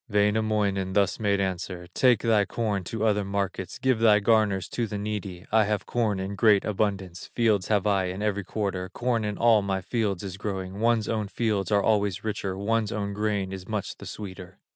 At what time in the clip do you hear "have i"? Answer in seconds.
7.67-8.05